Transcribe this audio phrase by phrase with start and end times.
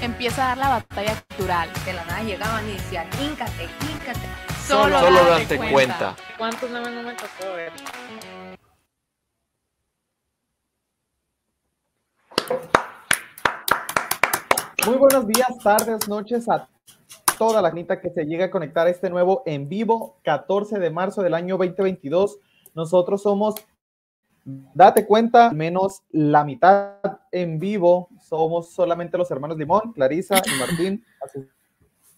[0.00, 1.68] Empieza a dar la batalla cultural.
[1.84, 4.20] De la nada llegaban y decían, híncate, híncate.
[4.66, 5.72] Solo, Solo date date cuenta.
[5.72, 6.16] cuenta.
[6.36, 7.72] ¿Cuántos memes no me tocó ver?
[14.86, 16.68] Muy buenos días, tardes, noches a
[17.36, 20.90] toda la gente que se llega a conectar a este nuevo en vivo 14 de
[20.90, 22.38] marzo del año 2022.
[22.74, 23.54] Nosotros somos,
[24.74, 26.94] date cuenta, menos la mitad
[27.32, 28.08] en vivo.
[28.20, 31.46] Somos solamente los hermanos Limón, Clarisa y Martín a sus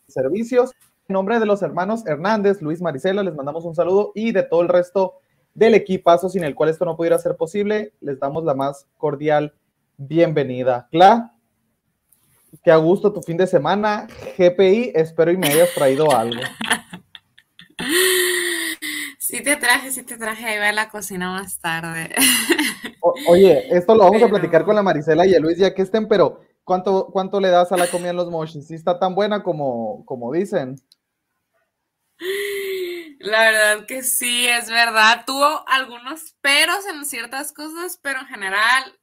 [0.06, 0.72] servicios.
[1.08, 4.62] En nombre de los hermanos Hernández, Luis Maricela, les mandamos un saludo y de todo
[4.62, 5.14] el resto
[5.54, 9.54] del equipazo sin el cual esto no pudiera ser posible, les damos la más cordial
[9.96, 10.86] bienvenida.
[10.92, 11.34] Cla,
[12.62, 14.06] que a gusto tu fin de semana.
[14.38, 16.40] GPI, espero y me hayas traído algo.
[19.30, 22.14] Sí te traje, sí te traje, ahí va a la cocina más tarde.
[23.00, 25.82] O- oye, esto lo vamos a platicar con la Marisela y el Luis ya que
[25.82, 28.66] estén, pero ¿cuánto, cuánto le das a la comida en los mochis?
[28.66, 30.76] ¿Sí está tan buena como, como dicen?
[33.20, 35.24] La verdad que sí, es verdad.
[35.26, 38.98] Tuvo algunos peros en ciertas cosas, pero en general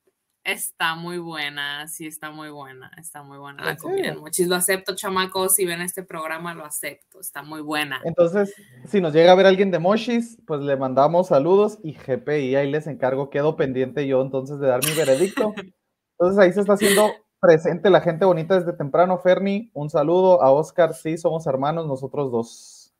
[0.47, 1.87] está muy buena.
[1.87, 2.89] Sí, está muy buena.
[2.97, 4.15] Está muy buena la ¿En comida?
[4.15, 4.47] Mochis.
[4.47, 5.55] Lo acepto, chamacos.
[5.55, 7.19] Si ven este programa, lo acepto.
[7.19, 7.99] Está muy buena.
[8.05, 8.53] Entonces,
[8.87, 12.71] si nos llega a ver alguien de Mochis, pues le mandamos saludos y GPI, ahí
[12.71, 15.53] les encargo, quedo pendiente yo entonces de dar mi veredicto.
[16.19, 19.19] Entonces ahí se está haciendo presente la gente bonita desde temprano.
[19.19, 22.91] Ferni, un saludo a Oscar, sí, somos hermanos nosotros dos,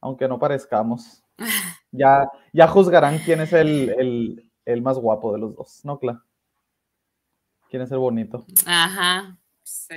[0.00, 1.24] aunque no parezcamos.
[1.92, 6.24] Ya, ya juzgarán quién es el, el, el más guapo de los dos, ¿no, Cla?
[7.70, 8.44] ¿Quién es el bonito?
[8.66, 9.94] Ajá, sí.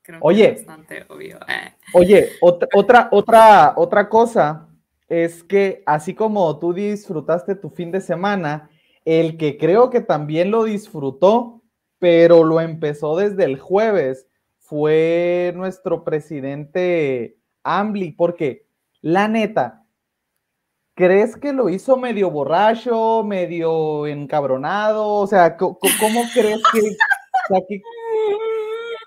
[0.00, 0.44] Creo que Oye.
[0.52, 1.38] es bastante obvio.
[1.46, 4.66] Eh, Oye, otra, otra, otra, otra cosa
[5.06, 8.70] es que así como tú disfrutaste tu fin de semana,
[9.04, 11.62] el que creo que también lo disfrutó,
[11.98, 14.26] pero lo empezó desde el jueves,
[14.58, 18.66] fue nuestro presidente Ambly, porque
[19.02, 19.79] la neta,
[20.94, 25.06] ¿crees que lo hizo medio borracho, medio encabronado?
[25.06, 25.78] O sea, ¿cómo
[26.34, 26.96] crees que,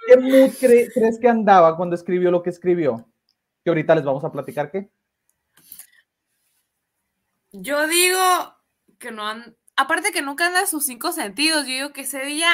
[0.08, 3.08] ¿Qué mood cre- crees que andaba cuando escribió lo que escribió?
[3.64, 4.90] Que ahorita les vamos a platicar qué.
[7.52, 8.20] Yo digo
[9.00, 12.50] que no han, aparte que nunca anda sus cinco sentidos, yo digo que ese día,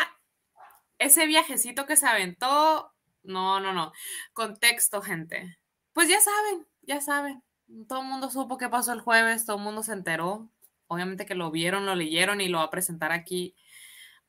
[1.00, 3.94] ese viajecito que se aventó, no, no, no.
[4.34, 5.57] Contexto, gente.
[5.94, 7.41] Pues ya saben, ya saben.
[7.88, 10.50] Todo el mundo supo qué pasó el jueves, todo el mundo se enteró.
[10.88, 13.56] Obviamente que lo vieron, lo leyeron y lo va a presentar aquí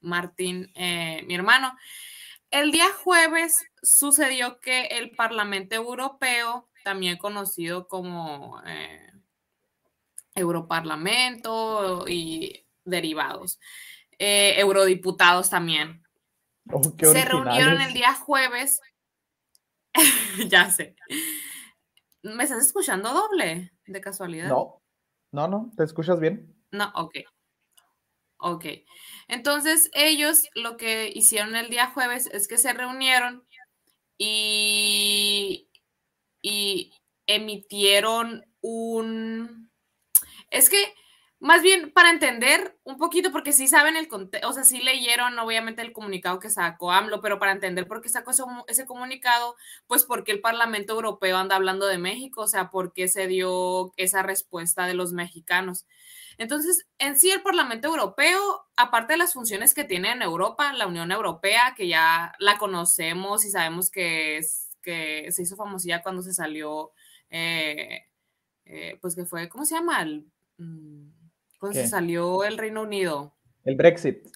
[0.00, 1.76] Martín, eh, mi hermano.
[2.50, 9.12] El día jueves sucedió que el Parlamento Europeo, también conocido como eh,
[10.34, 13.60] Europarlamento y derivados,
[14.18, 16.02] eh, eurodiputados también,
[16.72, 18.80] Oh, se reunieron el día jueves.
[20.48, 20.94] ya sé.
[22.22, 24.48] ¿Me estás escuchando doble de casualidad?
[24.48, 24.82] No,
[25.32, 26.54] no, no, ¿te escuchas bien?
[26.70, 27.16] No, ok.
[28.38, 28.64] Ok.
[29.28, 33.44] Entonces, ellos lo que hicieron el día jueves es que se reunieron
[34.18, 35.68] y,
[36.42, 36.92] y
[37.26, 39.70] emitieron un...
[40.50, 40.94] Es que,
[41.40, 45.38] más bien, para entender un poquito, porque sí saben el contexto, o sea, sí leyeron
[45.38, 48.30] obviamente el comunicado que sacó AMLO, pero para entender por qué sacó
[48.68, 49.56] ese, comunicado,
[49.86, 53.94] pues porque el Parlamento Europeo anda hablando de México, o sea, por qué se dio
[53.96, 55.86] esa respuesta de los mexicanos.
[56.36, 60.86] Entonces, en sí, el Parlamento Europeo, aparte de las funciones que tiene en Europa, la
[60.86, 66.20] Unión Europea, que ya la conocemos y sabemos que, es, que se hizo famosilla cuando
[66.20, 66.92] se salió,
[67.30, 68.08] eh,
[68.66, 70.02] eh, pues que fue, ¿cómo se llama?
[70.02, 70.26] El,
[70.58, 71.19] mm,
[71.60, 71.84] cuando ¿Qué?
[71.84, 74.26] se salió el Reino Unido, El Brexit.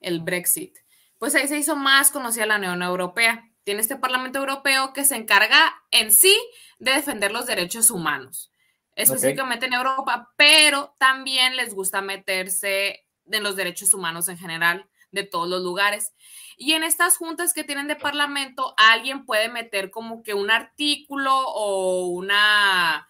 [0.00, 0.78] el Brexit.
[1.18, 3.50] Pues ahí se hizo más conocida la Unión Europea.
[3.64, 6.34] Tiene este Parlamento Europeo que se encarga en sí
[6.78, 8.50] de defender los derechos humanos
[8.96, 15.22] específicamente en Europa, pero también les gusta meterse en los derechos humanos en general de
[15.22, 16.14] todos los lugares.
[16.56, 21.32] Y en estas juntas que tienen de parlamento, alguien puede meter como que un artículo
[21.36, 23.06] o una,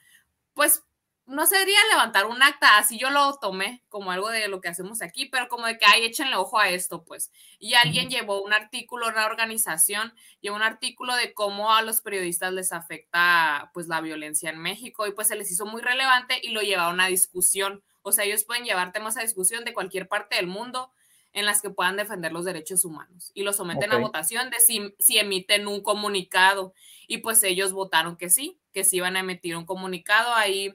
[0.55, 0.82] pues,
[1.26, 5.02] no sería levantar un acta, así yo lo tomé como algo de lo que hacemos
[5.02, 7.32] aquí, pero como de que, ay, échenle ojo a esto, pues.
[7.58, 12.52] Y alguien llevó un artículo, una organización, llevó un artículo de cómo a los periodistas
[12.52, 16.50] les afecta, pues, la violencia en México, y pues se les hizo muy relevante y
[16.50, 17.82] lo llevaron a discusión.
[18.02, 20.93] O sea, ellos pueden llevar temas a discusión de cualquier parte del mundo
[21.32, 24.94] en las que puedan defender los derechos humanos y lo someten a votación de si,
[24.99, 26.72] si emiten un comunicado.
[27.08, 30.34] Y pues ellos votaron que sí, que sí iban a emitir un comunicado.
[30.34, 30.75] Ahí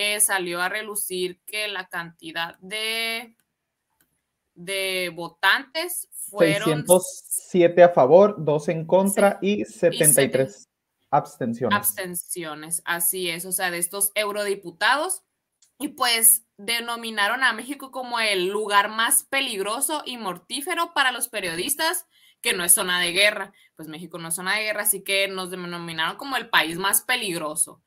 [0.00, 3.34] eh, salió a relucir que la cantidad de,
[4.54, 10.68] de votantes fueron 607 a favor, 2 en contra y 73
[11.10, 11.76] abstenciones.
[11.76, 12.82] abstenciones.
[12.84, 15.24] Así es, o sea, de estos eurodiputados.
[15.80, 22.06] Y pues denominaron a México como el lugar más peligroso y mortífero para los periodistas,
[22.40, 23.52] que no es zona de guerra.
[23.74, 27.02] Pues México no es zona de guerra, así que nos denominaron como el país más
[27.02, 27.82] peligroso.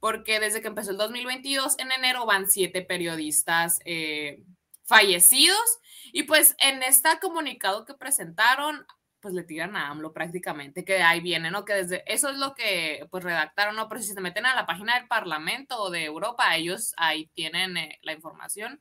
[0.00, 4.42] Porque desde que empezó el 2022, en enero, van siete periodistas eh,
[4.84, 5.78] fallecidos.
[6.12, 8.84] Y pues en este comunicado que presentaron,
[9.20, 11.64] pues le tiran a AMLO prácticamente, que ahí viene, ¿no?
[11.64, 13.88] Que desde eso es lo que pues redactaron, ¿no?
[13.88, 17.76] Pero si se meten a la página del Parlamento o de Europa, ellos ahí tienen
[17.76, 18.80] eh, la información.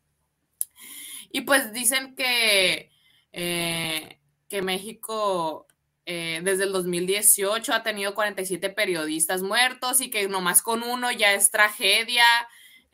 [1.31, 2.91] Y pues dicen que,
[3.33, 5.67] eh, que México
[6.11, 11.33] eh, desde el 2018 ha tenido 47 periodistas muertos y que nomás con uno ya
[11.33, 12.23] es tragedia.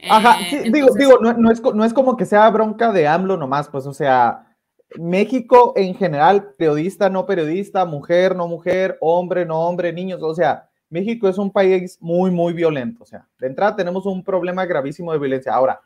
[0.10, 2.92] Ajá, Eh, sí, digo, entonces- digo, no, no es, no es como que sea bronca
[2.92, 4.54] de AMLO nomás, pues, o sea,
[4.98, 10.68] México en general, periodista, no periodista, mujer, no mujer, hombre, no hombre, niños, o sea,
[10.90, 15.14] México es un país muy, muy violento, o sea, de entrada tenemos un problema gravísimo
[15.14, 15.54] de violencia.
[15.54, 15.80] Ahora,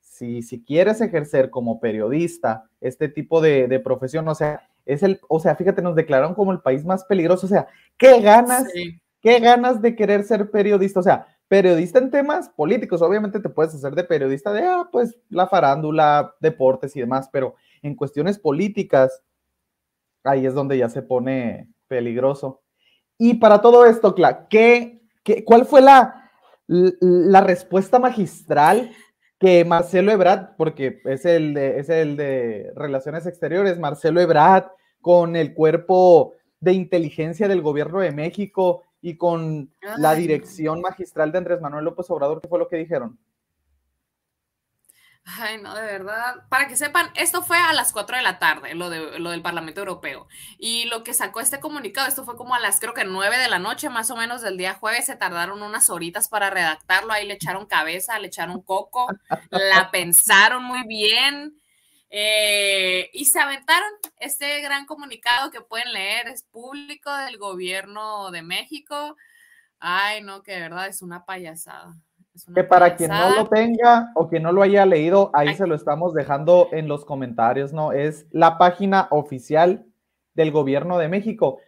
[0.00, 5.20] si, si quieres ejercer como periodista este tipo de, de profesión, o sea, es el,
[5.28, 7.66] o sea, fíjate, nos declararon como el país más peligroso, o sea,
[7.96, 9.00] ¿qué ganas Sí.
[9.20, 13.74] qué ganas de querer ser periodista, o sea, periodista en temas políticos, obviamente te puedes
[13.74, 19.22] hacer de periodista de, ah, pues la farándula, deportes y demás, pero en cuestiones políticas,
[20.24, 22.62] ahí es donde ya se pone peligroso.
[23.18, 26.30] Y para todo esto, Cla, ¿qué, qué, cuál fue la,
[26.66, 28.90] la respuesta magistral
[29.38, 34.66] que Marcelo Ebrard, porque es el, de, es el de Relaciones Exteriores, Marcelo Ebrard,
[35.00, 41.38] con el cuerpo de inteligencia del gobierno de México y con la dirección magistral de
[41.38, 43.18] Andrés Manuel López Obrador, ¿qué fue lo que dijeron?
[45.26, 46.34] Ay, no, de verdad.
[46.50, 49.40] Para que sepan, esto fue a las 4 de la tarde, lo, de, lo del
[49.40, 50.28] Parlamento Europeo.
[50.58, 53.48] Y lo que sacó este comunicado, esto fue como a las, creo que 9 de
[53.48, 55.06] la noche, más o menos del día jueves.
[55.06, 57.10] Se tardaron unas horitas para redactarlo.
[57.12, 59.16] Ahí le echaron cabeza, le echaron coco,
[59.50, 61.58] la pensaron muy bien.
[62.10, 63.88] eh, y se aventaron
[64.18, 69.16] este gran comunicado que pueden leer, es público del gobierno de México.
[69.80, 71.96] Ay, no, que de verdad es una payasada.
[72.54, 75.54] Que para quien no lo tenga o que no lo haya leído, ahí Ay.
[75.54, 77.92] se lo estamos dejando en los comentarios, ¿no?
[77.92, 79.86] Es la página oficial
[80.34, 81.60] del gobierno de México.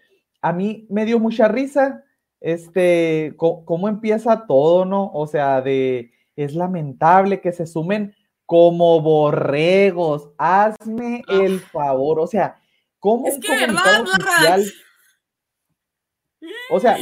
[0.42, 2.04] A mí me dio mucha risa,
[2.40, 5.10] este, cómo empieza todo, ¿no?
[5.12, 8.14] O sea, de, es lamentable que se sumen
[8.44, 12.60] como borregos, hazme el favor, o sea,
[13.00, 13.82] ¿cómo Es un que, ¿verdad?
[13.82, 14.64] comunicado oficial?
[16.70, 16.96] O sea,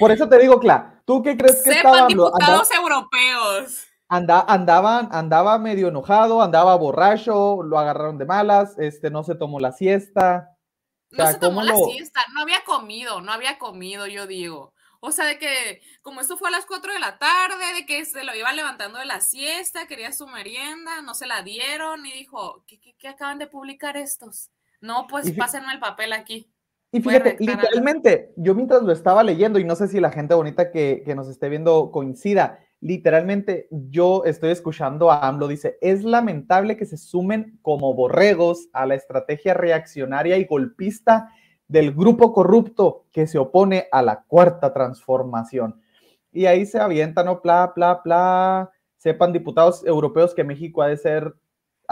[0.00, 2.26] por eso te digo, Cla, ¿tú qué crees que Sepan estaba hablando?
[2.34, 3.86] Andaba- diputados europeos.
[4.08, 9.58] Anda, andaban, andaba medio enojado, andaba borracho, lo agarraron de malas, este, no se tomó
[9.60, 10.56] la siesta.
[11.12, 14.26] O No se tomó ¿cómo la lo- siesta, no había comido, no había comido, yo
[14.28, 14.72] digo.
[15.00, 18.04] O sea, de que como esto fue a las 4 de la tarde, de que
[18.04, 22.12] se lo iba levantando de la siesta, quería su merienda, no se la dieron y
[22.12, 24.50] dijo, ¿qué, qué- qué acaban de publicar estos?
[24.80, 26.52] No, pues pásenme el papel aquí.
[26.92, 30.70] Y fíjate, literalmente, yo mientras lo estaba leyendo, y no sé si la gente bonita
[30.72, 36.76] que, que nos esté viendo coincida, literalmente yo estoy escuchando a AMLO, dice, es lamentable
[36.76, 41.30] que se sumen como borregos a la estrategia reaccionaria y golpista
[41.68, 45.80] del grupo corrupto que se opone a la cuarta transformación.
[46.32, 47.40] Y ahí se avientan, ¿no?
[47.42, 48.70] Pla, pla, pla.
[48.96, 51.34] Sepan diputados europeos que México ha de ser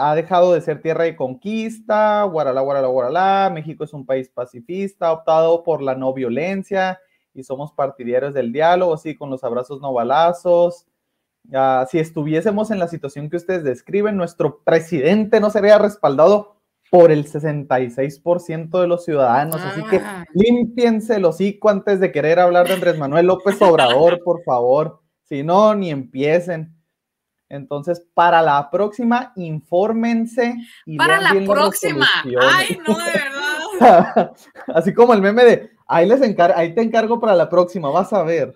[0.01, 5.07] ha dejado de ser tierra de conquista, guaralá, guaralá, guaralá, México es un país pacifista,
[5.07, 6.99] ha optado por la no violencia
[7.33, 10.87] y somos partidarios del diálogo, sí, con los abrazos no balazos.
[11.53, 16.55] Ah, si estuviésemos en la situación que ustedes describen, nuestro presidente no sería respaldado
[16.91, 20.25] por el 66% de los ciudadanos, así que Ah.
[20.33, 25.01] límpiense el hocico antes de querer hablar de Andrés Manuel López Obrador, por favor.
[25.23, 26.73] Si no, ni empiecen.
[27.49, 32.07] Entonces, para la próxima, infórmense y Para la próxima.
[32.39, 34.31] Ay, no, de verdad.
[34.67, 38.13] Así como el meme de, ahí, les encar ahí te encargo para la próxima, vas
[38.13, 38.55] a ver.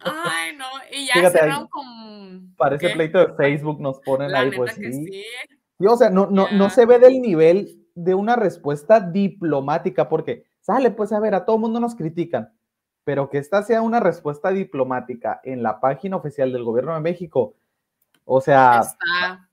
[0.00, 0.64] Ay, no.
[0.90, 2.54] Y ya Fíjate, cerraron con.
[2.56, 2.94] Parece ¿Qué?
[2.94, 5.06] pleito de Facebook, nos ponen La ahí, neta pues que sí.
[5.06, 5.86] sí.
[5.86, 10.90] O sea, no, no, no se ve del nivel de una respuesta diplomática, porque sale,
[10.90, 12.52] pues a ver, a todo mundo nos critican,
[13.04, 17.56] pero que esta sea una respuesta diplomática en la página oficial del gobierno de México,
[18.24, 19.50] o sea, Está.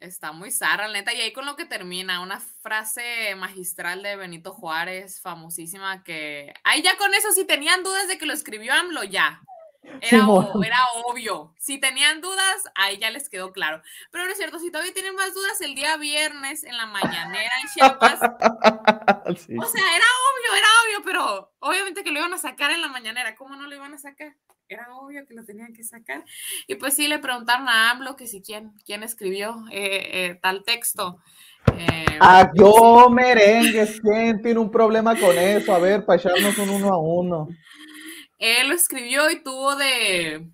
[0.00, 1.14] Está muy zarra, la neta.
[1.14, 6.52] Y ahí con lo que termina, una frase magistral de Benito Juárez, famosísima, que.
[6.62, 9.40] Ahí ya con eso, si tenían dudas de que lo escribió AMLO, ya.
[10.00, 10.26] Era,
[11.06, 11.54] obvio.
[11.58, 13.82] Si tenían dudas, ahí ya les quedó claro.
[14.10, 17.52] Pero no es cierto, si todavía tienen más dudas, el día viernes en la mañanera
[17.62, 18.18] en Chiapas,
[19.46, 19.56] sí.
[19.58, 22.88] o sea, era obvio, era obvio, pero obviamente que lo iban a sacar en la
[22.88, 23.34] mañanera.
[23.34, 24.34] ¿Cómo no lo iban a sacar?
[24.68, 26.24] Era obvio que lo tenían que sacar.
[26.66, 30.64] Y pues sí, le preguntaron a AMLO que si quién, quién escribió eh, eh, tal
[30.64, 31.18] texto.
[31.76, 35.74] Eh, Ah, yo merengues, ¿quién tiene un problema con eso?
[35.74, 37.48] A ver, para echarnos un uno a uno.
[38.38, 40.48] él lo escribió y tuvo de,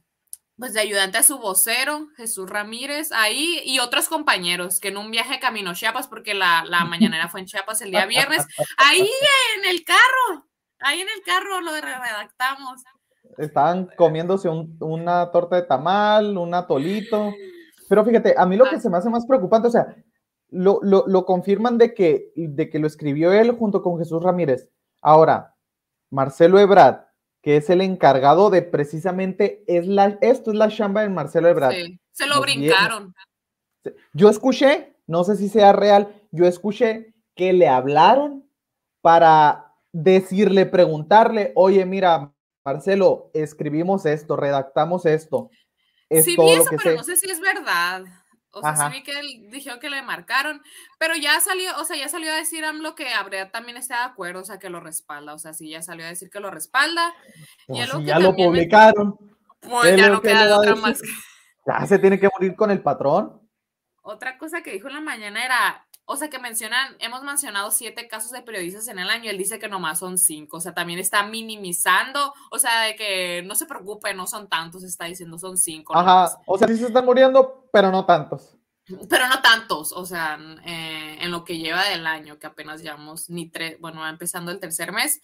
[0.60, 5.10] pues de ayudante a su vocero, Jesús Ramírez, ahí, y otros compañeros, que en un
[5.10, 9.08] viaje camino a Chiapas, porque la, la mañanera fue en Chiapas el día viernes, ahí
[9.56, 10.46] en el carro,
[10.80, 12.82] ahí en el carro lo redactamos.
[13.38, 17.32] Estaban comiéndose un- una torta de tamal, un atolito.
[17.88, 19.96] Pero fíjate, a mí lo que se me hace más preocupante, o sea,
[20.50, 24.68] lo, lo- lo confirman de que, de que lo escribió él junto con Jesús Ramírez.
[25.00, 25.54] Ahora,
[26.10, 27.06] Marcelo Ebrard,
[27.42, 31.72] que es el encargado de precisamente, es la, esto es la chamba de Marcelo Ebrard.
[31.72, 33.14] Sí, se lo brincaron.
[34.12, 38.48] Yo escuché, no sé si sea real, yo escuché que le hablaron
[39.00, 42.32] para decirle, preguntarle, oye, mira,
[42.64, 45.50] Marcelo, escribimos esto, redactamos esto.
[46.10, 46.96] Es sí todo vi lo eso, que pero sé.
[46.96, 48.04] no sé si es verdad.
[48.52, 48.90] O sea, Ajá.
[48.90, 50.60] sí vi que él dijo que le marcaron,
[50.98, 54.04] pero ya salió, o sea, ya salió a decir AMLO que Abrea también está de
[54.12, 56.50] acuerdo, o sea, que lo respalda, o sea, sí, ya salió a decir que lo
[56.50, 57.14] respalda.
[57.68, 59.16] Pues y si que ya lo me- publicaron,
[59.60, 61.00] Pues ¿qué ya no queda otra más.
[61.00, 61.08] que-
[61.66, 63.40] ya se tiene que morir con el patrón.
[64.02, 68.08] Otra cosa que dijo en la mañana era, o sea, que mencionan, hemos mencionado siete
[68.08, 70.98] casos de periodistas en el año, él dice que nomás son cinco, o sea, también
[70.98, 75.56] está minimizando, o sea, de que no se preocupe, no son tantos, está diciendo son
[75.56, 75.96] cinco.
[75.96, 78.56] Ajá, o sea, sí se están muriendo, pero no tantos.
[79.08, 80.36] Pero no tantos, o sea,
[80.66, 84.50] eh, en lo que lleva del año, que apenas llevamos ni tres, bueno, va empezando
[84.50, 85.20] el tercer mes.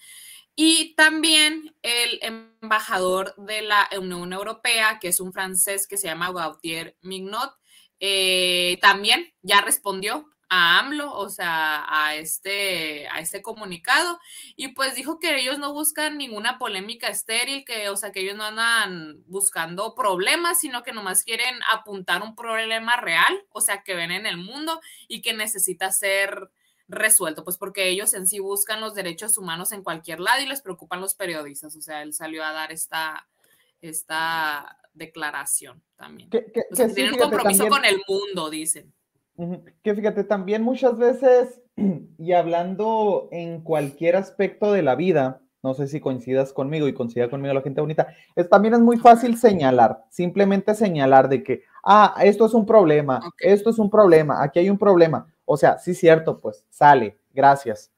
[0.54, 2.20] Y también el
[2.62, 7.56] embajador de la Unión Europea, que es un francés que se llama Gautier Mignot,
[7.98, 14.20] eh, también ya respondió a AMLO, o sea, a este, a este comunicado,
[14.54, 18.36] y pues dijo que ellos no buscan ninguna polémica estéril, que, o sea, que ellos
[18.36, 23.94] no andan buscando problemas, sino que nomás quieren apuntar un problema real, o sea, que
[23.94, 26.50] ven en el mundo y que necesita ser
[26.88, 30.62] resuelto, pues porque ellos en sí buscan los derechos humanos en cualquier lado y les
[30.62, 33.26] preocupan los periodistas, o sea, él salió a dar esta,
[33.80, 36.30] esta declaración también.
[36.30, 38.94] Que, que- O sea, que que sí, tienen un compromiso también- con el mundo, dicen.
[39.82, 41.60] Que fíjate, también muchas veces,
[42.18, 47.28] y hablando en cualquier aspecto de la vida, no sé si coincidas conmigo y coincida
[47.28, 52.14] conmigo la gente bonita, es, también es muy fácil señalar, simplemente señalar de que, ah,
[52.22, 53.34] esto es un problema, Ok.
[53.40, 55.26] esto es un problema, aquí hay un problema.
[55.44, 57.90] O sea, sí, cierto, pues sale, gracias.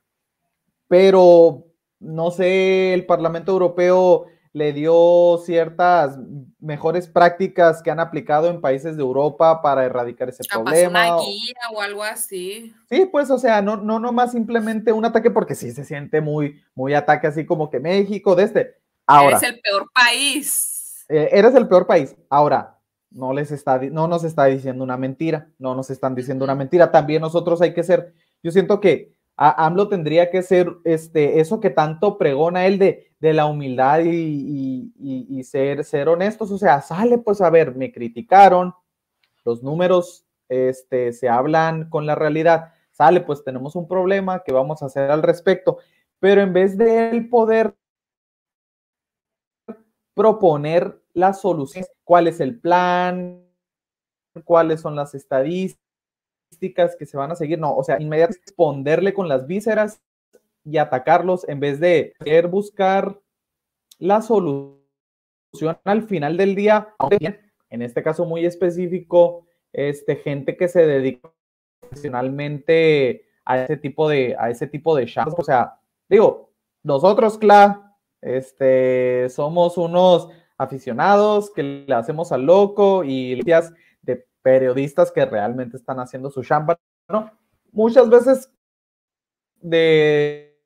[0.88, 1.64] Pero,
[2.00, 6.19] no sé, el Parlamento Europeo le dio ciertas
[6.59, 10.90] mejores prácticas que han aplicado en países de Europa para erradicar ese Capaz problema.
[11.07, 12.75] una o- guía o algo así.
[12.90, 16.61] Sí, pues, o sea, no, no nomás simplemente un ataque, porque sí se siente muy,
[16.75, 18.75] muy ataque así como que México, de este.
[19.07, 21.05] Ahora, Eres el peor país.
[21.09, 22.14] eh, eres el peor país.
[22.28, 22.78] Ahora,
[23.11, 26.90] no les está, no nos está diciendo una mentira, no nos están diciendo una mentira.
[26.90, 28.12] También nosotros hay que ser,
[28.43, 33.12] yo siento que a- AMLO tendría que ser este, eso que tanto pregona él de,
[33.21, 36.50] de la humildad y, ser, ser honestos.
[36.50, 38.75] O sea, sale, pues, a ver, me criticaron,
[39.45, 42.73] los números este, se hablan con la realidad.
[42.90, 45.78] Sale, pues tenemos un problema que vamos a hacer al respecto.
[46.21, 47.75] Pero en vez de él poder
[50.14, 53.45] proponer las soluciones, cuál es el plan,
[54.45, 55.88] cuáles son las estadísticas
[56.61, 60.00] que se van a seguir, no, o sea, inmediatamente responderle con las vísceras
[60.65, 63.19] y atacarlos en vez de querer buscar
[63.99, 64.79] la solución
[65.85, 66.95] al final del día,
[67.71, 71.33] en este caso muy específico, este, gente que se dedica
[71.81, 75.35] profesionalmente a ese tipo de, a ese tipo de shows.
[75.37, 76.50] O sea, digo,
[76.83, 77.83] nosotros, claro,
[78.21, 83.79] este, somos unos aficionados que le hacemos al loco y gracias de
[84.42, 86.78] periodistas que realmente están haciendo su chamba,
[87.09, 87.30] ¿no?
[87.73, 88.50] Muchas veces
[89.61, 90.59] de,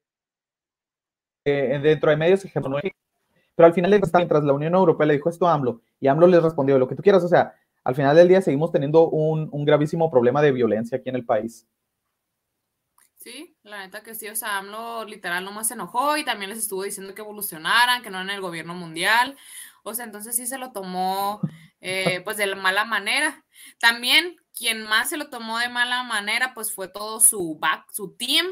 [1.45, 2.99] de- dentro de medios hegemónicos,
[3.55, 6.09] Pero al final, de cuentas, mientras la Unión Europea le dijo esto a AMLO y
[6.09, 9.09] AMLO les respondió lo que tú quieras, o sea, al final del día seguimos teniendo
[9.09, 11.67] un, gravísimo problema de violencia aquí en el país.
[13.17, 16.59] Sí, la neta que sí, o sea, AMLO literal nomás se enojó y también les
[16.59, 19.37] estuvo diciendo que evolucionaran, que no eran el gobierno mundial.
[19.85, 21.41] O sea, entonces sí se lo tomó
[21.83, 23.45] eh, pues de mala manera.
[23.79, 28.17] También quien más se lo tomó de mala manera pues fue todo su back, su
[28.17, 28.47] team,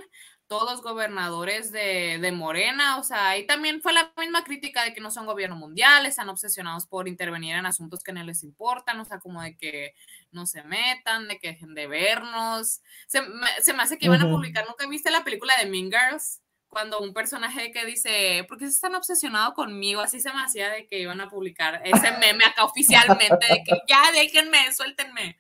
[0.49, 4.93] todos los gobernadores de, de, Morena, o sea, ahí también fue la misma crítica de
[4.93, 8.99] que no son gobierno mundial, están obsesionados por intervenir en asuntos que no les importan,
[8.99, 9.95] o sea, como de que
[10.33, 12.83] no se metan, de que dejen de vernos.
[13.07, 15.89] Se, me, se me hace que iban a publicar, ¿nunca viste la película de Mean
[15.89, 16.41] Girls?
[16.71, 20.01] Cuando un personaje que dice, ¿por qué están obsesionados conmigo?
[20.01, 23.73] Así se me hacía de que iban a publicar ese meme acá oficialmente, de que
[23.87, 25.37] ya déjenme, suéltenme.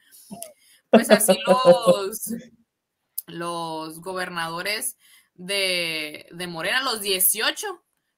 [0.90, 2.34] Pues así los
[3.30, 4.96] los gobernadores
[5.34, 7.66] de, de Morena, los 18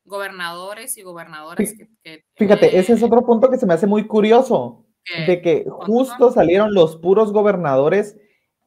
[0.05, 4.07] gobernadores y gobernadoras que, que Fíjate, ese es otro punto que se me hace muy
[4.07, 4.85] curioso,
[5.27, 8.17] de que justo salieron los puros gobernadores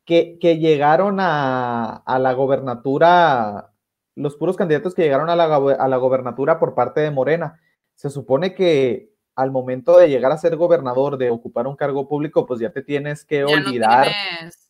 [0.06, 3.74] que, que llegaron a, a, la gobernatura,
[4.16, 7.60] los puros candidatos que llegaron a la, a la gobernatura por parte de Morena.
[7.96, 12.46] Se supone que al momento de llegar a ser gobernador, de ocupar un cargo público,
[12.46, 14.08] pues ya te tienes que ya olvidar.
[14.08, 14.66] No tienes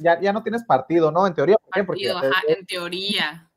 [0.00, 1.26] ya, ya no tienes partido, ¿no?
[1.26, 1.56] En teoría.
[1.56, 3.50] Partido, Porque, ajá, en teoría.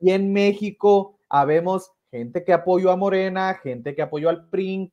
[0.00, 4.90] Y en México habemos gente que apoyó a Morena, gente que apoyó al PRIN,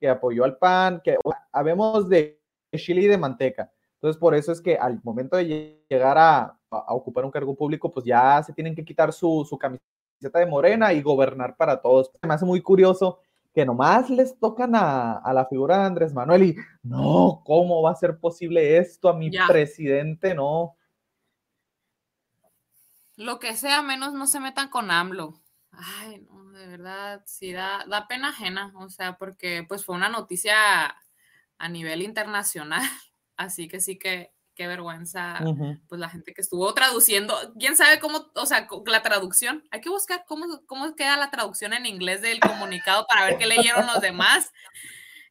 [0.00, 1.16] que apoyó al PAN, que
[1.52, 2.40] habemos de
[2.74, 3.70] chile y de manteca.
[3.94, 7.90] Entonces, por eso es que al momento de llegar a, a ocupar un cargo público,
[7.90, 12.10] pues ya se tienen que quitar su, su camiseta de Morena y gobernar para todos.
[12.22, 13.20] Me hace muy curioso
[13.54, 17.92] que nomás les tocan a, a, la figura de Andrés Manuel y no, ¿cómo va
[17.92, 19.46] a ser posible esto a mi ya.
[19.46, 20.34] presidente?
[20.34, 20.76] No.
[23.16, 25.40] Lo que sea, menos no se metan con AMLO.
[25.72, 30.08] Ay, no, de verdad, sí da, da pena ajena, o sea, porque pues fue una
[30.08, 30.54] noticia
[31.58, 32.82] a nivel internacional,
[33.36, 35.80] así que sí que qué vergüenza, uh -huh.
[35.86, 39.90] pues la gente que estuvo traduciendo, quién sabe cómo, o sea, la traducción, hay que
[39.90, 44.00] buscar cómo, cómo queda la traducción en inglés del comunicado para ver qué leyeron los
[44.00, 44.50] demás.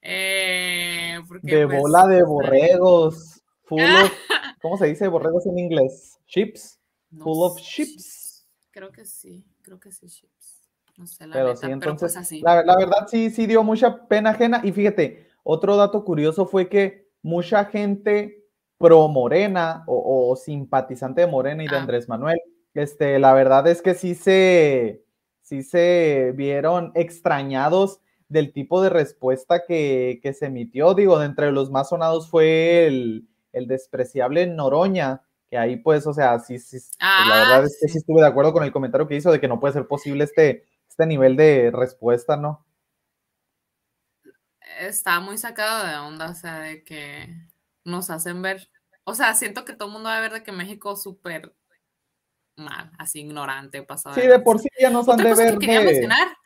[0.02, 4.12] Eh, porque, de pues, bola de borregos, full of,
[4.62, 6.19] ¿cómo se dice borregos en inglés?
[6.28, 8.47] Chips, no full of chips.
[8.69, 10.62] Creo que sí, creo que sí, chips.
[10.97, 12.41] No sé, la pero neta, sí, entonces, pero pues así.
[12.41, 16.69] La, la verdad sí, sí dio mucha pena ajena y fíjate, otro dato curioso fue
[16.69, 18.44] que mucha gente
[18.78, 21.80] pro Morena o, o, simpatizante de Morena y de Ah.
[21.82, 22.40] Andrés Manuel,
[22.74, 25.04] este, la verdad es que sí se,
[25.42, 30.94] sí se vieron extrañados del tipo de respuesta que, que se emitió.
[30.94, 36.14] Digo, de entre los más sonados fue el, el despreciable Noroña, que ahí pues, o
[36.14, 37.94] sea, sí, sí, Ah, la verdad es que sí.
[37.94, 40.24] sí estuve de acuerdo con el comentario que hizo de que no puede ser posible
[40.24, 42.66] este, este nivel de respuesta, ¿no?
[44.80, 47.30] Está muy sacado de onda, o sea, de que
[47.86, 48.69] nos hacen ver.
[49.06, 51.56] O sea, siento que todo el mundo va a ver de que México es súper
[52.58, 54.15] mal, así ignorante, pasado.
[54.15, 55.86] Sí, de por sí ya nos han de ver que quería de...
[55.86, 56.38] mencionar.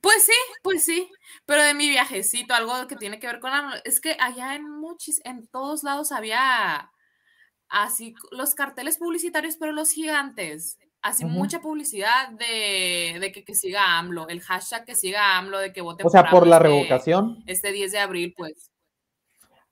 [0.00, 1.10] Pues sí, pues sí.
[1.46, 4.68] Pero de mi viajecito, algo que tiene que ver con AMLO, es que allá en
[4.68, 6.90] muchis, en todos lados había
[7.70, 10.78] así los carteles publicitarios, pero los gigantes.
[11.00, 15.72] Así mucha publicidad de, de que, que siga AMLO, el hashtag que siga AMLO, de
[15.72, 17.44] que voten O sea, por AMLO la este- revocación.
[17.46, 18.70] Este 10 de abril, pues.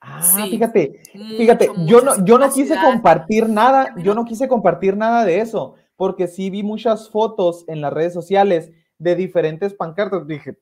[0.05, 0.51] Ah, Sí.
[0.51, 4.25] fíjate, Mucho, fíjate, yo no, yo no quise compartir nada, yo ¿no?
[4.25, 9.15] quise compartir nada de eso, porque sí vi muchas fotos en las redes sociales de
[9.15, 10.27] diferentes pancartas.
[10.27, 10.59] Dije,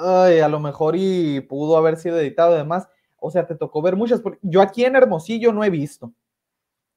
[0.00, 2.88] ay, a lo mejor y pudo haber sido editado y demás.
[3.20, 6.12] O sea, te tocó ver muchas, porque yo aquí en Hermosillo no he visto.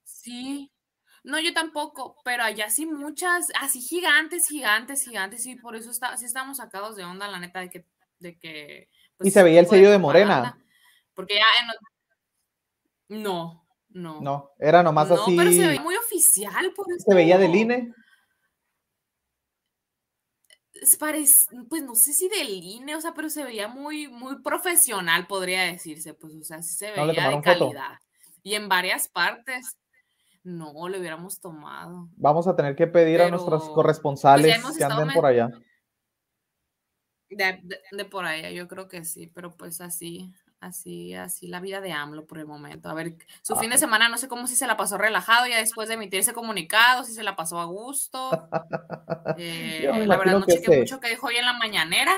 [0.04, 0.72] Sí.
[1.24, 6.18] No, yo tampoco, pero allá sí muchas, así gigantes, gigantes, gigantes, y por eso está,
[6.18, 7.86] sí estamos sacados de onda, la neta, de que,
[8.20, 10.58] de que pues, Y se veía el sello de Morena.
[11.14, 11.46] Porque ya
[13.10, 14.22] en- no, no.
[14.22, 17.06] No, era nomás No, así, pero se veía muy oficial, por eso.
[17.08, 17.94] se veía del INE.
[20.74, 24.42] Es parec- pues no sé si del INE, o sea, pero se veía muy, muy
[24.42, 27.60] profesional, podría decirse, pues, o sea, sí se No le veía de tomaron foto.
[27.72, 28.00] calidad.
[28.42, 29.78] Y en varias partes,
[30.44, 32.10] no, le hubiéramos tomado.
[32.18, 35.50] Vamos a tener que pedir a nuestros corresponsales pues, hemos que anden por allá.
[37.30, 41.60] De, de- de por allá, yo creo que sí, pero pues así, así, así la
[41.60, 42.90] vida de AMLO por el momento.
[42.90, 45.58] A ver, su fin de semana no sé cómo si se la pasó relajado ya
[45.58, 48.30] después de emitir ese comunicado, si se la pasó a gusto.
[49.38, 52.12] Eh, la verdad no chequé mucho que dijo hoy en la mañanera.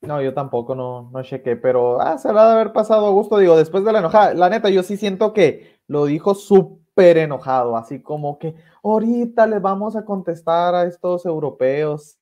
[0.00, 3.38] No, yo tampoco no, no chequé, pero ah, se ha de haber pasado a gusto,
[3.38, 4.34] digo, después de la enojada.
[4.34, 9.58] La neta, yo sí siento que lo dijo súper enojado, así como que ahorita le
[9.58, 12.18] vamos a contestar a estos europeos.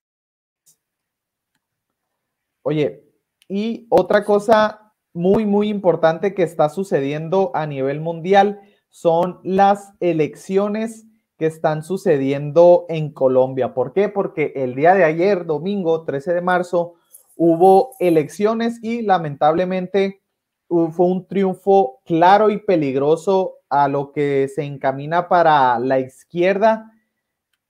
[2.63, 3.05] Oye,
[3.49, 11.07] y otra cosa muy, muy importante que está sucediendo a nivel mundial son las elecciones
[11.37, 13.73] que están sucediendo en Colombia.
[13.73, 14.09] ¿Por qué?
[14.09, 16.95] Porque el día de ayer, domingo 13 de marzo,
[17.37, 20.21] hubo elecciones y lamentablemente
[20.69, 26.93] fue un triunfo claro y peligroso a lo que se encamina para la izquierda.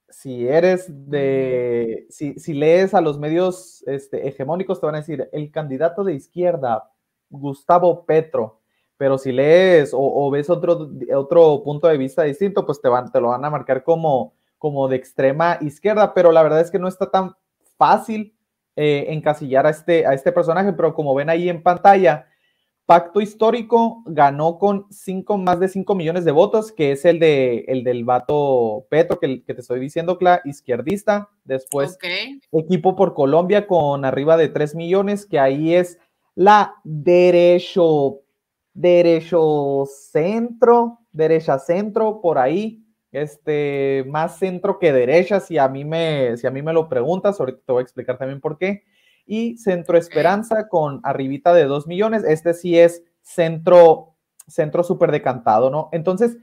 [0.09, 5.29] Si eres de, si, si lees a los medios este, hegemónicos, te van a decir,
[5.33, 6.91] el candidato de izquierda,
[7.31, 8.61] Gustavo Petro,
[8.97, 13.21] pero si lees o, ves otro, otro punto de vista distinto, pues te, van, te
[13.21, 16.87] lo van a marcar como, como de extrema izquierda, pero la verdad es que no
[16.87, 17.35] está tan
[17.79, 18.35] fácil
[18.77, 22.27] eh, encasillar a este, a este personaje, pero como ven ahí en pantalla,
[22.91, 27.65] Pacto Histórico ganó con cinco, más de 5 millones de votos, que es el, de,
[27.69, 31.29] el del vato Petro, que, que te estoy diciendo, la izquierdista.
[31.45, 31.97] Después,
[32.51, 36.01] Equipo por Colombia con arriba de 3 millones, que ahí es
[36.41, 38.21] la derecho,
[38.73, 42.83] derecho centro, derecha centro, por ahí.
[43.13, 47.39] Este, más centro que derecha, si a mí me, si a mí me lo preguntas,
[47.39, 48.85] ahorita te voy a explicar también por qué
[49.27, 52.25] y Centro Esperanza con arribita de 2 millones.
[52.25, 54.17] Este sí es centro,
[54.49, 55.91] centro súper decantado, ¿no?
[55.93, 56.39] Entonces,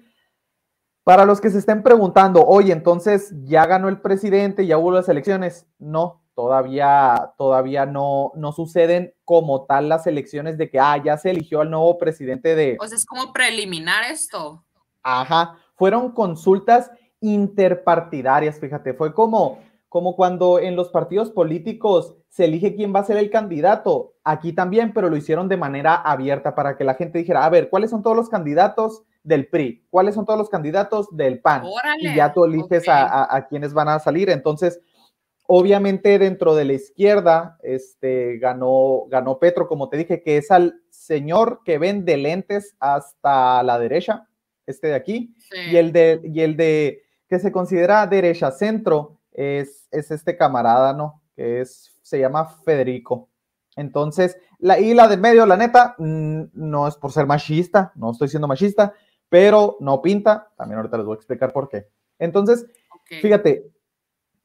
[1.04, 5.10] para los que se estén preguntando, oye, entonces ya ganó el presidente, ya hubo las
[5.10, 5.66] elecciones.
[5.80, 11.32] No, todavía, todavía no, no suceden como tal las elecciones de que, ah, ya se
[11.32, 12.78] eligió al nuevo presidente de...
[12.80, 14.64] O sea, es como preliminar esto.
[15.02, 19.58] Ajá, fueron consultas interpartidarias, fíjate, fue como,
[19.90, 24.14] como cuando en los partidos políticos se elige quién va a ser el candidato.
[24.24, 27.72] Aquí también, pero lo hicieron de manera abierta para que la gente dijera, a ver,
[27.72, 29.88] ¿cuáles son todos los candidatos del PRI?
[29.90, 31.64] ¿Cuáles son todos los candidatos del PAN?
[31.98, 34.30] y ya tú eliges a, a, quienes van a salir.
[34.30, 34.80] Entonces,
[35.48, 40.82] obviamente dentro de la izquierda, este, ganó, ganó Petro, como te dije, que es al
[40.90, 44.28] señor que vende lentes hasta la derecha,
[44.66, 45.36] este de aquí,
[45.72, 50.94] y el de, y el de que se considera derecha centro, es, es este camarada,
[50.94, 51.22] ¿no?
[51.36, 53.30] Que es se llama Federico.
[53.76, 58.12] Entonces, la, y la de medio, la neta, mm, no es por ser machista, no
[58.12, 58.94] estoy siendo machista,
[59.30, 60.50] pero no pinta.
[60.58, 61.88] También ahorita les voy a explicar por qué.
[62.18, 62.66] Entonces,
[63.22, 63.70] fíjate,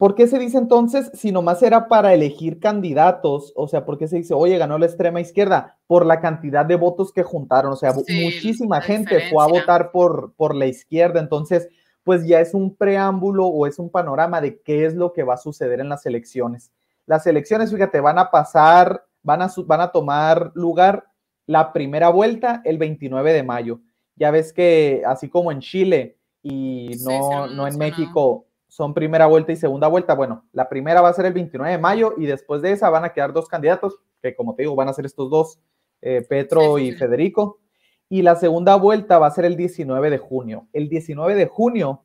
[0.03, 3.53] ¿por qué se dice entonces si nomás era para elegir candidatos?
[3.55, 5.79] O sea, ¿por qué se dice, oye, ganó la extrema izquierda?
[5.87, 7.73] Por la cantidad de votos que juntaron.
[7.73, 11.21] O sea, muchísima gente fue a votar por, por la izquierda.
[11.21, 11.69] Entonces,
[12.03, 15.35] pues ya es un preámbulo o es un panorama de qué es lo que va
[15.35, 16.73] a suceder en las elecciones.
[17.07, 21.05] Las elecciones, fíjate, van a pasar, van a, van a tomar lugar
[21.47, 23.79] la primera vuelta el 29 de mayo.
[24.17, 29.53] Ya ves que así como en Chile y no, no en México son primera vuelta
[29.53, 32.63] y segunda vuelta, bueno, la primera va a ser el 29 de mayo y después
[32.63, 35.29] de esa van a quedar dos candidatos, que como te digo, van a ser estos
[35.29, 35.59] dos,
[36.01, 37.61] eh, Petro y Federico.
[38.09, 40.69] Y la segunda vuelta va a ser el 19 de junio.
[40.73, 42.03] El 19 de junio,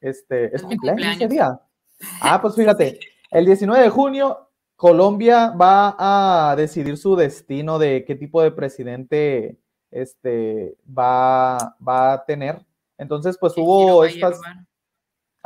[0.00, 1.60] este, es, cumpleaños ese día.
[2.20, 3.00] Ah, pues fíjate,
[3.32, 9.58] El 19 de junio, Colombia va a decidir su destino de qué tipo de presidente
[9.90, 12.64] este, va, va a tener.
[12.96, 14.40] Entonces, pues hubo estas...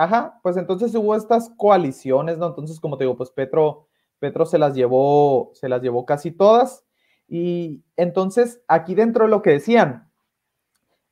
[0.01, 2.47] Ajá, pues entonces hubo estas coaliciones, ¿no?
[2.47, 3.87] Entonces, como te digo, pues Petro,
[4.19, 6.87] Petro se las llevó, se las llevó casi todas.
[7.29, 10.11] Y entonces, aquí dentro de lo que decían,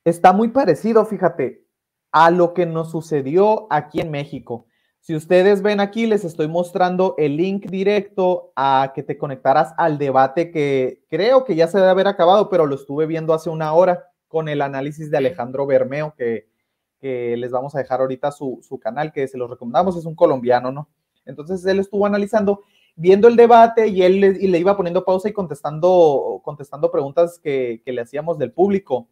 [0.05, 1.67] está muy parecido, fíjate,
[2.11, 4.65] a lo que nos sucedió aquí en México.
[5.01, 9.99] Si ustedes ven aquí, les estoy mostrando el link directo a que te conectaras al
[9.99, 13.71] debate que creo que ya se debe haber acabado, pero lo estuve viendo hace una
[13.71, 16.49] hora con el análisis de Alejandro Bermeo, que,
[17.01, 20.89] les vamos a dejar ahorita su, canal, que se los recomendamos, es un colombiano, ¿no?
[21.25, 22.63] Entonces él estuvo analizando,
[22.95, 27.39] viendo el debate y él le, y le iba poniendo pausa y contestando, contestando preguntas
[27.39, 29.07] que, que le hacíamos del público.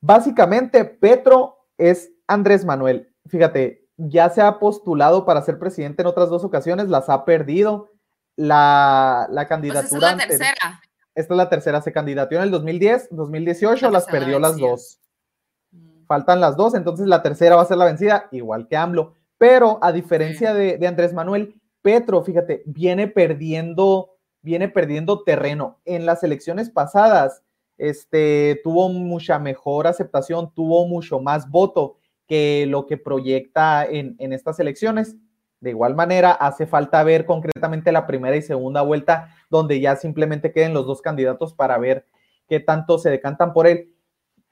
[0.00, 3.12] Básicamente, Petro es Andrés Manuel.
[3.26, 7.90] Fíjate, ya se ha postulado para ser presidente en otras dos ocasiones, las ha perdido.
[8.36, 9.88] La, la candidatura.
[9.88, 10.80] Pues esta es la tercera.
[11.14, 14.98] Esta es la tercera, se candidató en el 2010, 2018, las perdió las dos.
[16.14, 19.14] Faltan las dos, entonces la tercera va a ser la vencida, igual que AMLO.
[19.36, 25.80] Pero a diferencia de, de Andrés Manuel, Petro, fíjate, viene perdiendo, viene perdiendo terreno.
[25.84, 27.42] En las elecciones pasadas,
[27.78, 31.96] este, tuvo mucha mejor aceptación, tuvo mucho más voto
[32.28, 35.16] que lo que proyecta en, estas elecciones.
[35.58, 40.52] De igual manera, hace falta ver concretamente la primera y segunda vuelta, donde ya simplemente
[40.52, 42.06] queden los dos candidatos para ver
[42.46, 43.92] qué tanto se decantan por él.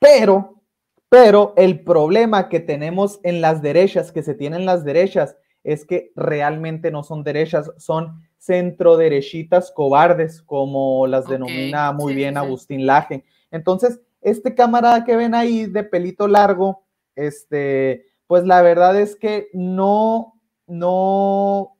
[0.00, 0.61] Pero,
[1.12, 6.10] pero el problema que tenemos en las derechas, que se tienen las derechas, es que
[6.16, 12.38] realmente no son derechas, son centroderechitas cobardes, como las denomina muy sí, bien sí.
[12.38, 13.26] Agustín Laje.
[13.50, 16.82] Entonces, este camarada que ven ahí de pelito largo,
[17.14, 21.76] este, pues la verdad es que no, no,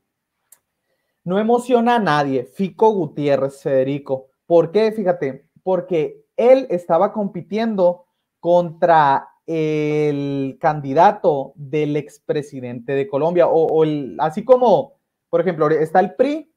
[1.25, 2.45] no emociona a nadie.
[2.45, 4.27] Fico Gutiérrez, Federico.
[4.45, 4.93] ¿Por qué?
[4.93, 8.05] Fíjate, porque él estaba compitiendo
[8.43, 14.95] contra el candidato del expresidente de Colombia, o, el, así como,
[15.31, 16.53] por ejemplo, está el PRI,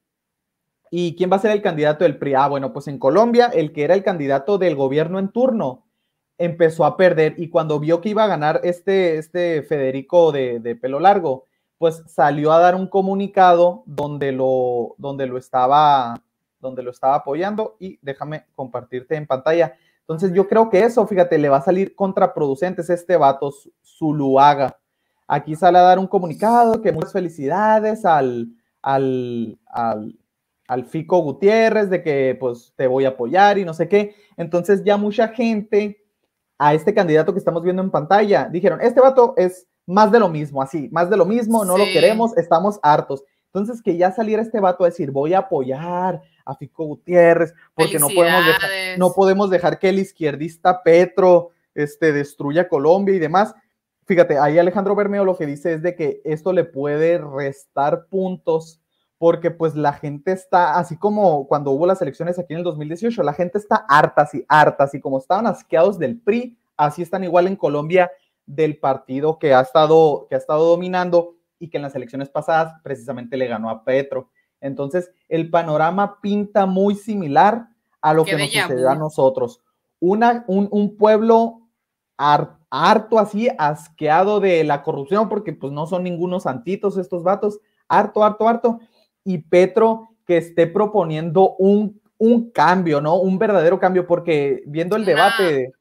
[0.90, 2.34] ¿y quién va a ser el candidato del PRI?
[2.34, 5.86] Ah, bueno, pues en Colombia, el que era el candidato del gobierno en turno
[6.38, 10.74] empezó a perder y cuando vio que iba a ganar este, este Federico de, de
[10.74, 11.44] pelo largo,
[11.78, 16.20] pues salió a dar un comunicado donde lo, donde lo estaba
[16.58, 19.76] donde lo estaba apoyando y déjame compartirte en pantalla.
[20.08, 23.72] Entonces yo creo que eso, fíjate, le va a salir contraproducente es este vato Zu-
[23.82, 24.78] Zuluaga.
[25.26, 28.48] Aquí sale a dar un comunicado que muchas felicidades al,
[28.82, 30.16] al, al,
[30.68, 34.14] al Fico Gutiérrez de que pues te voy a apoyar y no sé qué.
[34.36, 35.96] Entonces ya mucha gente
[36.58, 40.28] a este candidato que estamos viendo en pantalla dijeron, este vato es más de lo
[40.28, 43.24] mismo, así, más de lo mismo, no lo queremos, estamos hartos.
[43.52, 47.98] Entonces que ya saliera este vato a decir, voy a apoyar a Fico Gutiérrez, porque
[47.98, 53.54] no podemos, dejar, no podemos dejar que el izquierdista Petro este, destruya Colombia y demás.
[54.06, 58.80] Fíjate, ahí Alejandro Bermeo lo que dice es de que esto le puede restar puntos
[59.18, 63.22] porque pues la gente está, así como cuando hubo las elecciones aquí en el 2018,
[63.22, 67.46] la gente está harta, así, harta, así como estaban asqueados del PRI, así están igual
[67.46, 68.10] en Colombia
[68.44, 72.74] del partido que ha estado, que ha estado dominando y que en las elecciones pasadas
[72.82, 74.28] precisamente le ganó a Petro.
[74.66, 77.68] Entonces, el panorama pinta muy similar
[78.00, 79.60] a lo Qué que nos sucedió a nosotros.
[80.00, 81.62] Una, un, un pueblo
[82.18, 87.58] har- harto así, asqueado de la corrupción, porque pues no son ningunos santitos estos vatos,
[87.88, 88.80] harto, harto, harto.
[89.24, 93.16] Y Petro que esté proponiendo un, un cambio, ¿no?
[93.16, 95.72] Un verdadero cambio, porque viendo el debate...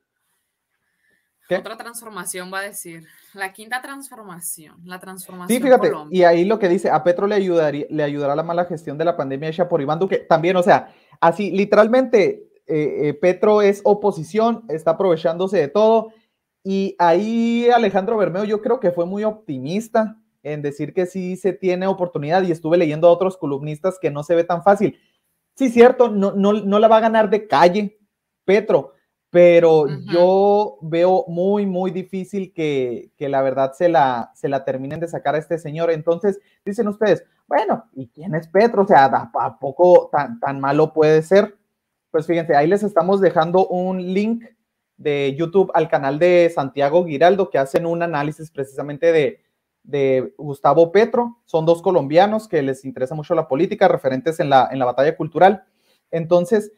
[1.48, 1.58] ¿Qué?
[1.58, 3.06] Otra transformación va a decir.
[3.34, 4.78] La quinta transformación.
[4.84, 5.56] La transformación.
[5.56, 6.18] Sí, fíjate, Colombia.
[6.18, 9.06] y ahí lo que dice, a Petro le, ayudaría, le ayudará la mala gestión de
[9.06, 10.18] la pandemia hecha por Iván Duque.
[10.18, 16.12] También, o sea, así, literalmente, eh, eh, Petro es oposición, está aprovechándose de todo.
[16.64, 21.54] Y ahí Alejandro Bermeo yo creo que fue muy optimista en decir que sí se
[21.54, 25.00] tiene oportunidad y estuve leyendo a otros columnistas que no se ve tan fácil.
[25.56, 28.00] Sí, cierto, no, no, no la va a ganar de calle
[28.46, 28.94] Petro,
[29.36, 30.00] pero Ujú.
[30.06, 35.10] yo veo muy, muy difícil que, que la verdad se la, se la terminen de
[35.10, 35.92] sacar a este señor.
[35.92, 38.84] Entonces, dicen ustedes, bueno, ¿y quién es Petro?
[38.84, 41.54] O sea, ¿a a poco tan, tan malo puede ser?
[42.12, 44.46] Pues fíjense, ahí les estamos dejando un link
[44.96, 49.42] de YouTube al canal de Santiago Giraldo que hacen un análisis precisamente de,
[49.84, 51.42] de Gustavo Petro.
[51.44, 55.18] Son dos colombianos que les interesa mucho la política, referentes en la, en la batalla
[55.18, 55.66] cultural.
[56.10, 56.72] Entonces,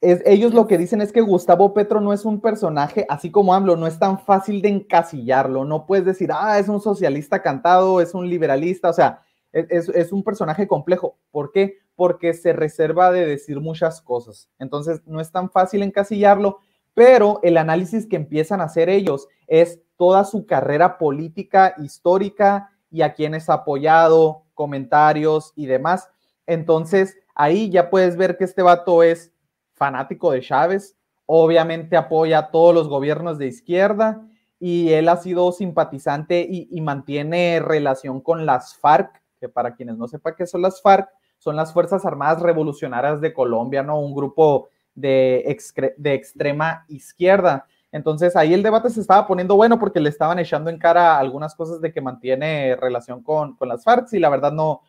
[0.00, 3.54] es, ellos lo que dicen es que Gustavo Petro no es un personaje, así como
[3.54, 5.64] AMLO, no es tan fácil de encasillarlo.
[5.64, 9.88] No puedes decir, ah, es un socialista cantado, es un liberalista, o sea, es, es,
[9.88, 11.16] es un personaje complejo.
[11.30, 11.78] ¿Por qué?
[11.96, 14.48] Porque se reserva de decir muchas cosas.
[14.58, 16.58] Entonces, no es tan fácil encasillarlo,
[16.94, 23.02] pero el análisis que empiezan a hacer ellos es toda su carrera política, histórica y
[23.02, 26.08] a quienes ha apoyado, comentarios y demás.
[26.46, 29.32] Entonces, ahí ya puedes ver que este vato es
[29.78, 34.26] fanático de Chávez, obviamente apoya a todos los gobiernos de izquierda
[34.60, 40.08] y él ha sido simpatizante y, mantiene relación con las FARC, que para quienes no
[40.08, 44.00] sepan qué son las FARC, son las Fuerzas Armadas Revolucionarias de Colombia, ¿no?
[44.00, 45.56] Un grupo de,
[45.96, 47.66] de extrema izquierda.
[47.92, 51.54] Entonces ahí el debate se estaba poniendo bueno porque le estaban echando en cara algunas
[51.54, 54.82] cosas de que mantiene relación con, con las FARC y la verdad no,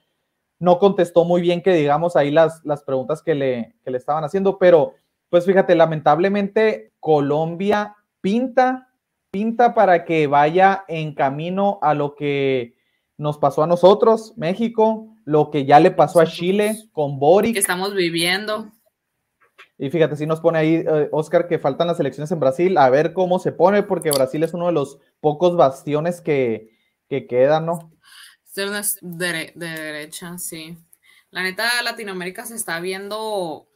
[0.60, 4.24] no contestó muy bien que digamos ahí las, las preguntas que le, que le estaban
[4.24, 4.94] haciendo, pero
[5.30, 8.90] pues fíjate, lamentablemente Colombia pinta,
[9.32, 12.76] pinta para que vaya en camino a lo que
[13.18, 17.54] nos pasó a nosotros, México, lo que ya le pasó a Chile con Boric.
[17.54, 18.72] Que estamos viviendo.
[19.78, 22.90] Y fíjate, si nos pone ahí, eh, Oscar, que faltan las elecciones en Brasil, a
[22.90, 26.70] ver cómo se pone, porque Brasil es uno de los pocos bastiones que,
[27.08, 27.92] que quedan, ¿no?
[28.66, 30.78] De, de- de derecha, sí.
[31.32, 33.68] La neta, Latinoamérica se está viendo,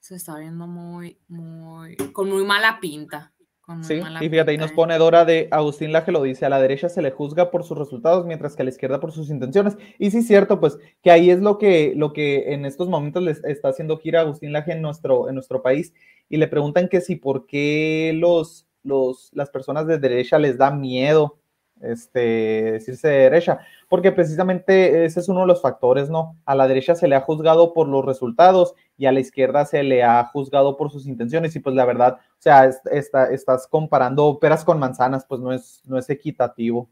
[0.00, 3.32] se está viendo muy, muy, con muy mala pinta.
[3.60, 4.74] Con muy Sí, mala y fíjate, ahí pinta, nos eh.
[4.74, 7.76] pone Dora de Agustín Laje, lo dice, a la derecha se le juzga por sus
[7.76, 9.76] resultados, mientras que a la izquierda por sus intenciones.
[9.98, 13.44] Y sí, cierto, pues que ahí es lo que, lo que en estos momentos les
[13.44, 15.92] está haciendo gira Agustín Laje en nuestro, en nuestro país,
[16.30, 20.70] y le preguntan que si por qué los, los, las personas de derecha les da
[20.70, 21.38] miedo
[21.82, 26.36] este, decirse derecha, porque precisamente ese es uno de los factores, ¿no?
[26.44, 29.82] A la derecha se le ha juzgado por los resultados y a la izquierda se
[29.82, 33.66] le ha juzgado por sus intenciones y pues la verdad, o sea, es- está- estás
[33.66, 36.88] comparando peras con manzanas, pues no es, no es equitativo.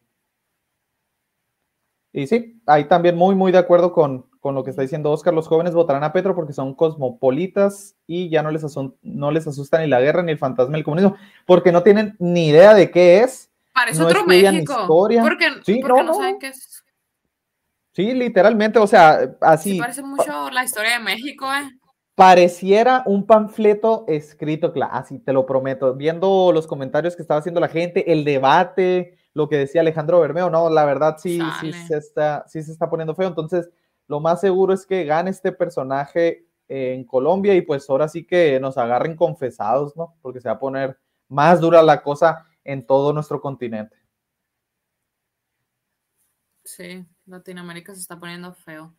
[2.13, 5.35] Y sí, ahí también muy, muy de acuerdo con, con lo que está diciendo Oscar.
[5.35, 9.47] Los jóvenes votarán a Petro porque son cosmopolitas y ya no les, asun- no les
[9.47, 12.91] asusta ni la guerra ni el fantasma del comunismo, porque no tienen ni idea de
[12.91, 13.51] qué es.
[13.75, 14.73] Parece no otro México.
[14.81, 15.21] historia.
[15.21, 16.15] Porque, Sí, porque no, no.
[16.15, 16.83] saben qué es.
[17.97, 21.71] Sí, literalmente, o sea, Sí, así parece mucho la historia de México, ¿eh?
[22.15, 25.95] pareciera un panfleto escrito, así te lo prometo.
[25.95, 30.51] Viendo los comentarios que estaba haciendo la gente, el debate, lo que decía Alejandro Bermeo,
[30.51, 33.29] no, la verdad sí, sí se está, sí se está poniendo feo.
[33.29, 33.71] Entonces,
[34.09, 38.61] lo más seguro es que gane este personaje en Colombia y pues ahora sí que
[38.61, 40.19] nos agarren confesados, ¿no?
[40.21, 43.97] Porque se va a poner más dura la cosa en todo nuestro continente.
[46.63, 48.95] Sí, Latinoamérica se está poniendo feo.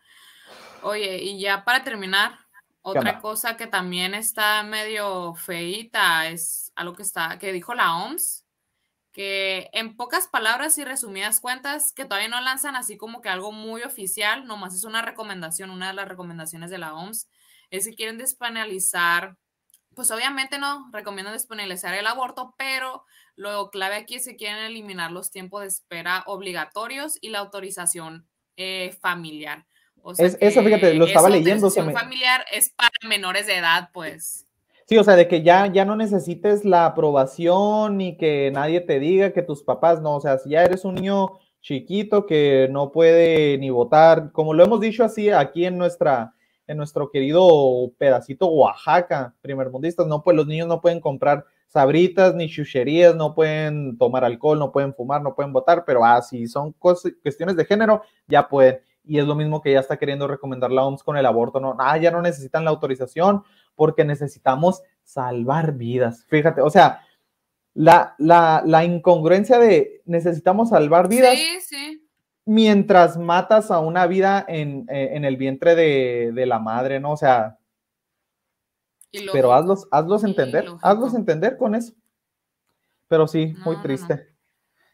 [0.83, 2.37] Oye, y ya para terminar,
[2.81, 8.45] otra cosa que también está medio feíta es algo que está, que dijo la OMS,
[9.11, 13.51] que en pocas palabras y resumidas cuentas, que todavía no lanzan así como que algo
[13.51, 17.27] muy oficial, nomás es una recomendación, una de las recomendaciones de la OMS,
[17.71, 19.35] es que quieren despenalizar,
[19.97, 23.03] pues obviamente no, recomiendan despenalizar el aborto, pero
[23.35, 28.27] lo clave aquí es que quieren eliminar los tiempos de espera obligatorios y la autorización
[28.57, 29.65] eh, familiar.
[30.03, 33.57] O sea Es- eso, fíjate, lo estaba leyendo, autorización me- familiar es para menores de
[33.57, 34.47] edad, pues.
[34.85, 38.99] Sí, o sea, de que ya, ya no necesites la aprobación ni que nadie te
[38.99, 42.91] diga que tus papás no, o sea, si ya eres un niño chiquito que no
[42.91, 46.35] puede ni votar, como lo hemos dicho así aquí en nuestra,
[46.67, 52.49] en nuestro querido pedacito Oaxaca, primermundistas, no, pues los niños no pueden comprar sabritas ni
[52.49, 56.73] chucherías, no pueden tomar alcohol, no pueden fumar, no pueden votar, pero ah, si son
[56.73, 58.79] cuestiones de género, ya pueden.
[59.03, 61.75] Y es lo mismo que ya está queriendo recomendar la OMS con el aborto, no,
[61.79, 63.43] ah, ya no necesitan la autorización,
[63.75, 66.25] porque necesitamos salvar vidas.
[66.27, 67.01] Fíjate, o sea,
[67.73, 72.06] la, la, la incongruencia de necesitamos salvar vidas Sí, sí.
[72.47, 77.11] Mientras matas a una vida en, eh, en el vientre de, de la madre, ¿no?
[77.11, 77.59] O sea,
[79.31, 81.93] pero hazlos, hazlos entender, hazlos entender con eso.
[83.07, 84.27] Pero sí, No, muy no, triste.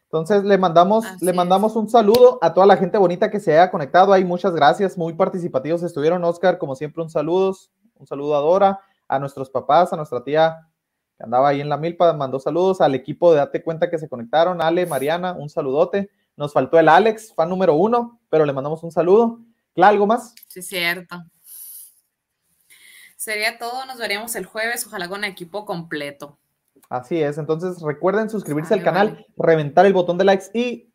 [0.04, 1.36] Entonces le mandamos, Así le es.
[1.36, 4.12] mandamos un saludo a toda la gente bonita que se haya conectado.
[4.12, 6.22] Ahí muchas gracias, muy participativos estuvieron.
[6.24, 7.54] Oscar, como siempre, un saludo,
[7.96, 10.68] un saludo a Dora, a nuestros papás, a nuestra tía
[11.16, 14.08] que andaba ahí en la milpa, mandó saludos al equipo de Date Cuenta que se
[14.08, 16.10] conectaron, Ale, Mariana, un saludote.
[16.36, 19.40] Nos faltó el Alex, fan número uno, pero le mandamos un saludo.
[19.74, 20.34] ¿Cla, algo más?
[20.48, 21.22] Sí, cierto.
[23.16, 23.86] Sería todo.
[23.86, 26.38] Nos veríamos el jueves, ojalá con equipo completo.
[26.88, 29.26] Así es, entonces recuerden suscribirse al canal, vale.
[29.36, 30.92] reventar el botón de likes y